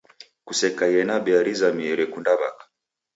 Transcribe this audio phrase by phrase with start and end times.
[0.47, 2.63] Kusekaie na bea rizamie rekunda w'aka